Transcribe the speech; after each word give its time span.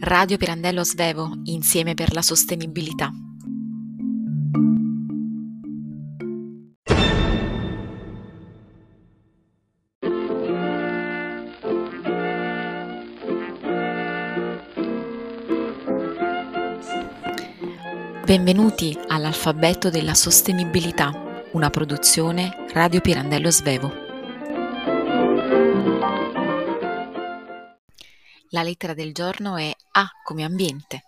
Radio 0.00 0.38
Pirandello 0.38 0.82
Svevo, 0.82 1.30
insieme 1.44 1.92
per 1.92 2.14
la 2.14 2.22
sostenibilità. 2.22 3.10
Benvenuti 18.24 18.98
all'Alfabeto 19.08 19.90
della 19.90 20.14
Sostenibilità, 20.14 21.12
una 21.52 21.68
produzione 21.68 22.66
Radio 22.72 23.00
Pirandello 23.00 23.50
Svevo. 23.50 24.05
La 28.56 28.62
lettera 28.62 28.94
del 28.94 29.12
giorno 29.12 29.58
è 29.58 29.70
A 29.92 30.08
come 30.24 30.42
ambiente. 30.42 31.05